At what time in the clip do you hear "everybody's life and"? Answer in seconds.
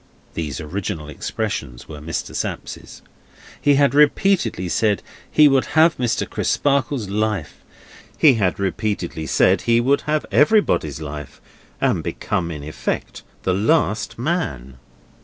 10.31-12.01